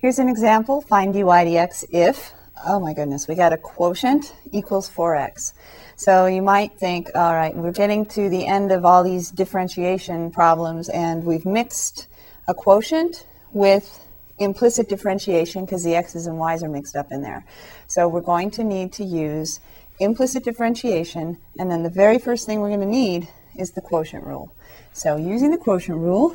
[0.00, 2.32] Here's an example, find dy dx if,
[2.66, 5.52] oh my goodness, we got a quotient equals 4x.
[5.94, 10.30] So you might think, all right, we're getting to the end of all these differentiation
[10.30, 12.08] problems and we've mixed
[12.48, 14.02] a quotient with
[14.38, 17.44] implicit differentiation because the x's and y's are mixed up in there.
[17.86, 19.60] So we're going to need to use
[19.98, 24.24] implicit differentiation and then the very first thing we're going to need is the quotient
[24.24, 24.50] rule.
[24.94, 26.34] So using the quotient rule,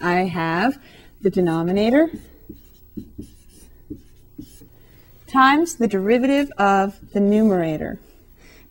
[0.00, 0.80] I have
[1.22, 2.08] the denominator
[5.26, 8.00] times the derivative of the numerator.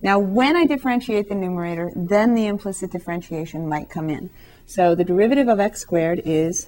[0.02, 4.30] Now, when I differentiate the numerator, then the implicit differentiation might come in.
[4.66, 6.68] So the derivative of x squared is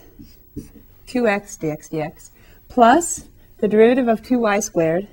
[1.08, 2.32] 2x dx dx
[2.68, 3.26] plus
[3.60, 5.08] the derivative of 2y squared,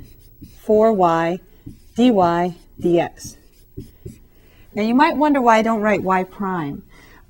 [0.64, 1.40] 4y
[1.96, 3.36] dy dx.
[4.74, 6.82] Now, you might wonder why I don't write y prime.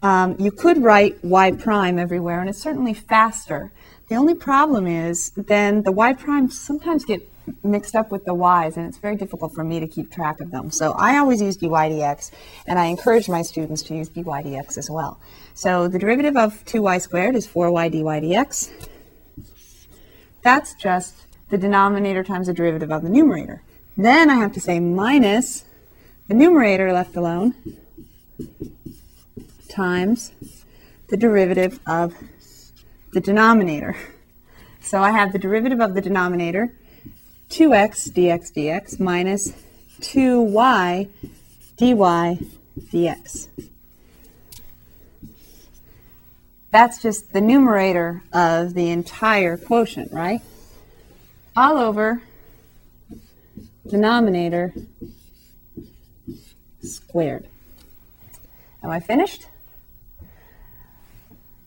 [0.02, 3.72] Um, you could write y prime everywhere, and it's certainly faster.
[4.08, 7.28] The only problem is then the y primes sometimes get
[7.62, 10.50] mixed up with the y's, and it's very difficult for me to keep track of
[10.50, 10.70] them.
[10.70, 12.30] So I always use dy dx,
[12.66, 15.20] and I encourage my students to use dy dx as well.
[15.54, 18.70] So the derivative of 2y squared is 4y dy dx.
[20.42, 23.62] That's just the denominator times the derivative of the numerator.
[23.96, 25.64] Then I have to say minus
[26.28, 27.54] the numerator left alone
[29.68, 30.32] times
[31.08, 32.14] the derivative of
[33.12, 33.96] the denominator.
[34.80, 36.72] So I have the derivative of the denominator,
[37.50, 39.52] 2x dx dx minus
[40.00, 41.08] 2y
[41.76, 43.48] dy dx.
[46.70, 50.40] That's just the numerator of the entire quotient, right?
[51.56, 52.22] All over
[53.88, 54.74] denominator
[56.82, 57.48] squared.
[58.82, 59.46] Am I finished?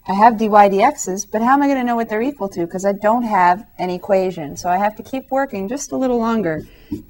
[0.07, 2.65] I have dy dx's, but how am I going to know what they're equal to?
[2.65, 4.57] Because I don't have an equation.
[4.57, 6.65] So I have to keep working just a little longer.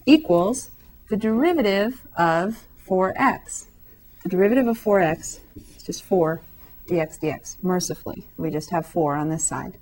[0.05, 0.71] Equals
[1.09, 3.65] the derivative of 4x.
[4.23, 5.39] The derivative of 4x
[5.75, 6.41] is just 4
[6.87, 8.25] dx dx, mercifully.
[8.37, 9.77] We just have 4 on this side.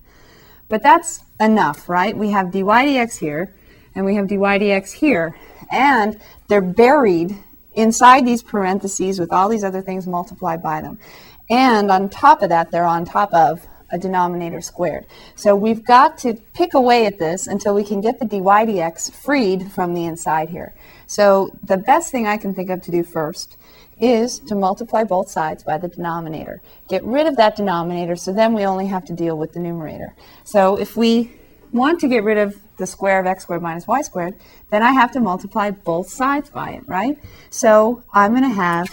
[0.68, 2.16] But that's enough, right?
[2.16, 3.54] We have dy dx here,
[3.96, 5.36] and we have dy dx here.
[5.72, 7.36] And they're buried
[7.74, 11.00] inside these parentheses with all these other things multiplied by them.
[11.50, 15.06] And on top of that, they're on top of a denominator squared.
[15.36, 19.12] So we've got to pick away at this until we can get the dy dx
[19.12, 20.76] freed from the inside here.
[21.08, 23.58] So the best thing I can think of to do first
[24.00, 26.62] is to multiply both sides by the denominator.
[26.88, 30.16] Get rid of that denominator so then we only have to deal with the numerator.
[30.44, 31.32] So if we
[31.72, 34.36] want to get rid of the square of x squared minus y squared,
[34.72, 37.18] then I have to multiply both sides by it, right?
[37.50, 38.88] So I'm going to have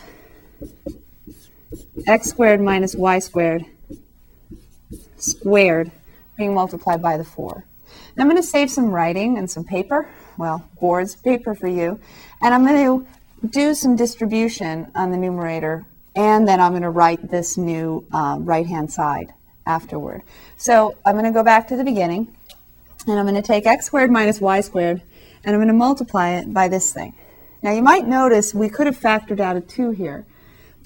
[2.06, 3.64] x squared minus y squared
[5.16, 5.90] squared
[6.36, 7.64] being multiplied by the 4.
[8.16, 11.98] Now I'm going to save some writing and some paper, well, boards, paper for you,
[12.42, 15.84] and I'm going to do some distribution on the numerator,
[16.14, 19.32] and then I'm going to write this new um, right-hand side
[19.66, 20.22] afterward.
[20.56, 22.34] So I'm going to go back to the beginning,
[23.06, 25.02] and I'm going to take x squared minus y squared,
[25.44, 27.14] and I'm going to multiply it by this thing.
[27.62, 30.24] Now you might notice we could have factored out a 2 here,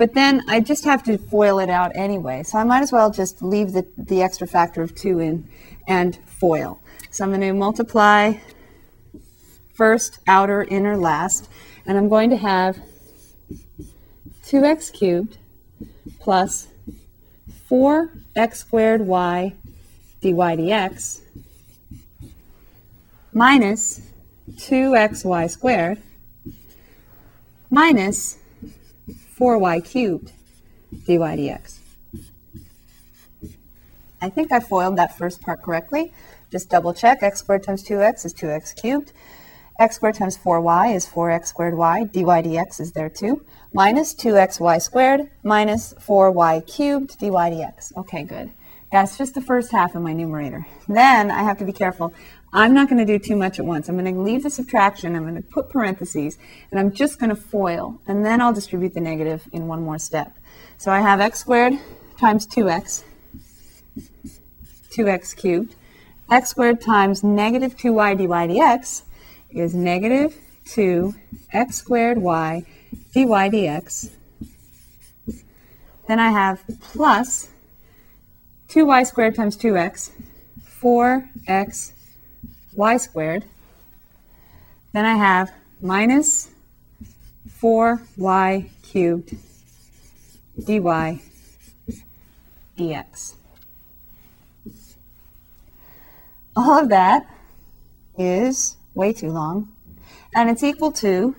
[0.01, 2.43] but then I just have to FOIL it out anyway.
[2.43, 5.47] So I might as well just leave the, the extra factor of 2 in
[5.87, 6.81] and FOIL.
[7.11, 8.39] So I'm going to multiply
[9.75, 11.51] first, outer, inner, last.
[11.85, 12.79] And I'm going to have
[14.47, 15.37] 2x cubed
[16.19, 16.69] plus
[17.71, 19.53] 4x squared y
[20.23, 21.21] dy dx
[23.35, 24.01] minus
[24.53, 25.99] 2xy squared
[27.69, 28.40] minus
[29.41, 30.33] 4y cubed
[31.07, 31.79] dy dx.
[34.21, 36.13] I think I FOILed that first part correctly.
[36.53, 37.23] Just double check.
[37.23, 39.13] x squared times 2x is 2x cubed.
[39.79, 42.05] x squared times 4y is 4x squared y.
[42.05, 43.43] dy dx is there too.
[43.73, 47.97] Minus 2xy squared minus 4y cubed dy dx.
[47.97, 48.51] Okay, good.
[48.93, 50.67] That's just the first half of my numerator.
[50.87, 52.13] Then I have to be careful.
[52.53, 53.89] I'm not going to do too much at once.
[53.89, 56.37] I'm going to leave the subtraction, I'm going to put parentheses,
[56.71, 59.99] and I'm just going to FOIL, and then I'll distribute the negative in one more
[60.01, 60.37] step.
[60.77, 61.75] So I have x squared
[62.19, 63.05] times 2x,
[64.91, 65.77] 2x cubed.
[66.31, 69.03] x squared times negative 2y dy dx
[69.51, 71.15] is negative 2
[71.53, 72.65] x squared y
[73.15, 74.11] dy dx.
[76.09, 77.49] Then I have plus
[78.69, 80.11] 2y squared times 2x,
[80.83, 81.93] 4x
[82.81, 83.45] y squared.
[84.93, 86.49] Then I have minus
[87.61, 89.37] 4y cubed
[90.67, 90.81] dy
[92.79, 93.35] dx.
[96.57, 97.27] all of that
[98.17, 99.69] is way too long,
[100.35, 101.37] and it's equal to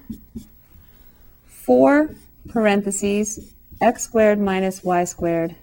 [1.48, 2.16] 4
[2.50, 5.56] parentheses x squared minus y squared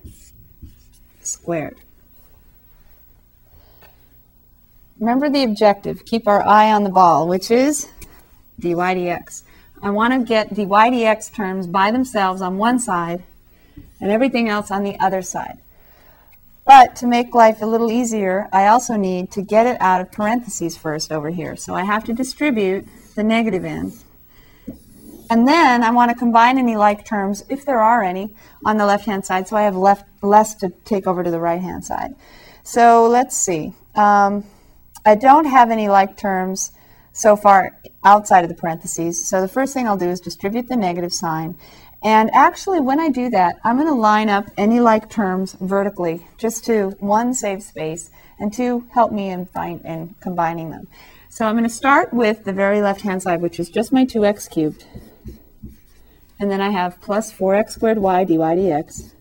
[1.23, 1.77] squared.
[5.01, 6.05] Remember the objective.
[6.05, 7.89] Keep our eye on the ball, which is
[8.59, 9.45] dy dx.
[9.81, 13.23] I want to get dy dx terms by themselves on one side
[14.01, 15.59] and everything else on the other side.
[16.65, 20.13] But to make life a little easier, I also need to get it out of
[20.13, 21.57] parentheses first over here.
[21.57, 23.93] So I have to distribute the negative in.
[25.31, 28.35] And then I want to combine any like terms, if there are any,
[28.65, 31.85] on the left-hand side, so I have left less to take over to the right-hand
[31.85, 32.15] side.
[32.65, 33.75] So let's see.
[33.95, 34.45] Um,
[35.09, 36.71] I don't have any like terms
[37.13, 39.27] so far outside of the parentheses.
[39.27, 41.57] So the first thing I'll do is distribute the negative sign.
[42.03, 46.27] And actually, when I do that, I'm going to line up any like terms vertically,
[46.37, 50.89] just to one, save space, and two, help me in, find, in combining them.
[51.31, 54.51] So I'm going to start with the very left-hand side, which is just my 2x
[54.51, 54.85] cubed.
[56.39, 59.15] And then I have plus 4x squared y dy dx.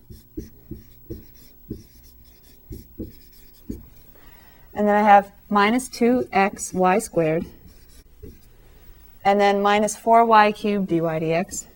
[4.74, 7.46] And then I have minus 2x y squared.
[9.24, 11.66] And then minus 4y cubed dy dx.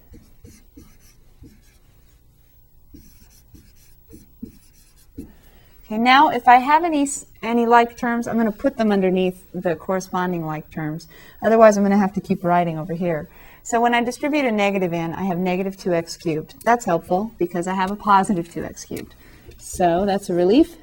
[5.92, 7.06] Okay, now if I have any,
[7.42, 11.06] any like terms, I'm going to put them underneath the corresponding like terms.
[11.42, 13.28] Otherwise, I'm going to have to keep writing over here.
[13.62, 16.64] So when I distribute a negative in, I have negative 2x cubed.
[16.64, 19.14] That's helpful because I have a positive 2x cubed.
[19.58, 20.76] So that's a relief.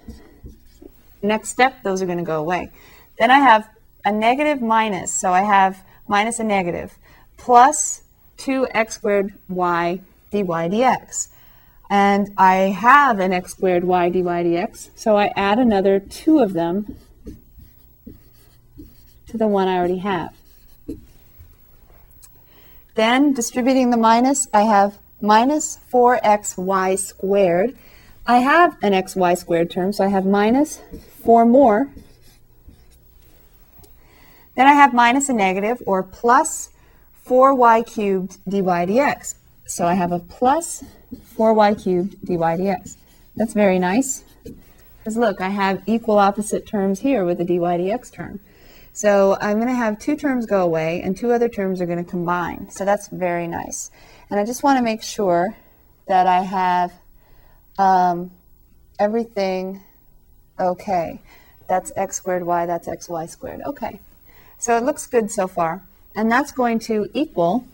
[1.22, 2.72] Next step, those are going to go away.
[3.18, 3.70] Then I have
[4.06, 6.98] a negative minus, so I have minus a negative,
[7.38, 8.04] plus
[8.38, 10.02] 2x squared y
[10.32, 11.28] dy dx.
[11.90, 16.54] And I have an x squared y dy dx, so I add another two of
[16.54, 16.96] them
[19.28, 20.36] to the one I already have.
[22.96, 27.78] Then distributing the minus, I have minus 4xy squared.
[28.30, 30.82] I have an xy squared term, so I have minus
[31.24, 31.90] 4 more.
[34.56, 36.70] Then I have minus a negative, or plus
[37.26, 39.34] 4y cubed dy dx.
[39.66, 40.84] So I have a plus
[41.36, 42.98] 4y cubed dy dx.
[43.36, 44.24] That's very nice.
[44.44, 48.42] Because look, I have equal opposite terms here with the dy dx term.
[48.94, 52.06] So I'm going to have two terms go away and two other terms are going
[52.06, 52.70] to combine.
[52.70, 53.90] So that's very nice.
[54.30, 55.56] And I just want to make sure
[56.06, 56.92] that I have
[57.80, 58.32] um,
[59.00, 59.82] everything
[60.60, 61.22] okay.
[61.68, 63.62] That's x squared y, that's xy squared.
[63.66, 64.00] Okay.
[64.60, 65.84] So it looks good so far.
[66.16, 67.66] And that's going to equal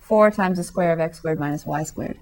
[0.00, 2.18] 4 times the square of x squared minus y squared.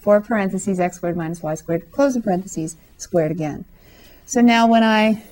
[0.00, 3.66] 4 parentheses x squared minus y squared, close the parentheses, squared again.
[4.24, 5.22] So now when I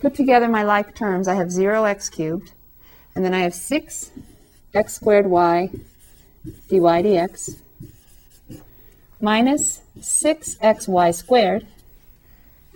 [0.00, 2.52] put together my like terms, I have 0x cubed,
[3.14, 4.10] and then I have 6
[4.74, 5.70] x squared y
[6.68, 7.56] dy dx
[9.20, 11.66] minus 6xy squared,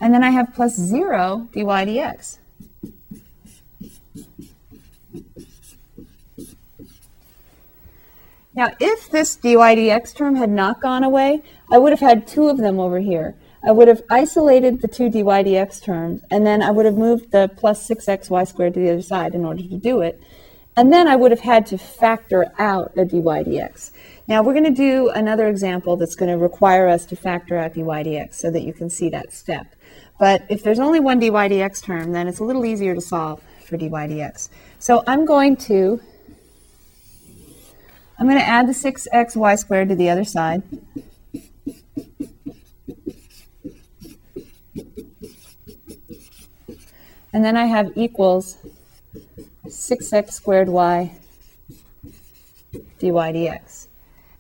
[0.01, 2.39] and then I have plus 0 dy dx.
[8.55, 12.49] Now, if this dy dx term had not gone away, I would have had two
[12.49, 13.35] of them over here.
[13.65, 17.33] I would have isolated the two dy dx terms, and then I would have moved
[17.33, 20.21] the plus 6xy squared to the other side in order to do it.
[20.77, 23.93] And then I would have had to factor out a dy dx.
[24.29, 27.75] Now, we're going to do another example that's going to require us to factor out
[27.75, 29.75] dy dx so that you can see that step.
[30.19, 33.43] But if there's only one dy dx term, then it's a little easier to solve
[33.65, 34.49] for dy dx.
[34.79, 36.01] So I'm going to
[38.19, 40.63] I'm going to add the 6xy squared to the other side.
[47.37, 48.57] And then I have equals
[49.67, 51.13] 6x squared y
[52.99, 53.89] dy dx.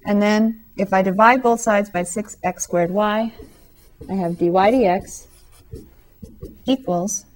[0.06, 3.34] And then if I divide both sides by 6x squared y,
[4.08, 5.26] I have dy dx
[6.64, 7.26] equals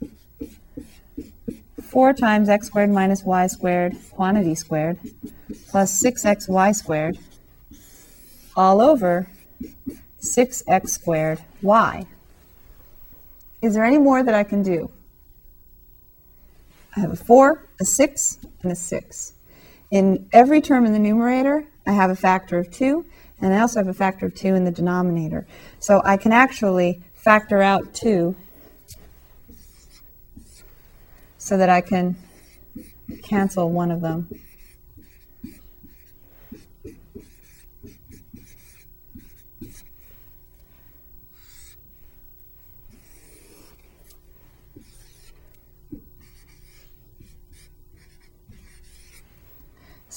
[1.83, 4.97] 4 times x squared minus y squared quantity squared
[5.69, 7.19] plus 6xy squared
[8.57, 9.29] all over
[10.23, 12.07] 6x squared y.
[13.61, 14.91] Is there any more that I can do?
[16.97, 19.33] I have a 4, a 6, and a 6.
[19.91, 23.05] In every term in the numerator, I have a factor of 2,
[23.41, 25.47] and I also have a factor of 2 in the denominator.
[25.79, 28.35] So I can actually factor out 2
[31.39, 32.17] so that I can
[33.23, 34.29] cancel one of them.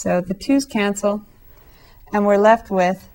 [0.04, 1.24] So the 2's cancel,
[2.12, 3.08] and we're left with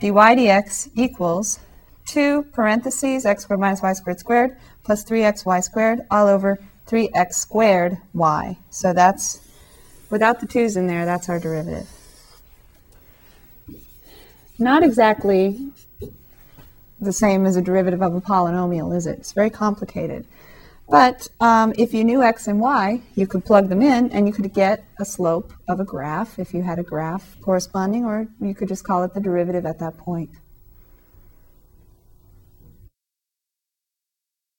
[0.00, 1.60] dy dx equals
[2.06, 7.98] 2 parentheses x squared minus y squared squared plus 3xy squared all over 3x squared
[8.14, 8.56] y.
[8.70, 9.46] So that's,
[10.08, 11.90] without the 2's in there, that's our derivative.
[14.58, 15.72] Not exactly
[17.02, 19.18] the same as a derivative of a polynomial, is it?
[19.18, 20.24] It's very complicated.
[20.88, 24.32] But um, if you knew x and y, you could plug them in and you
[24.32, 28.54] could get a slope of a graph if you had a graph corresponding, or you
[28.54, 30.30] could just call it the derivative at that point.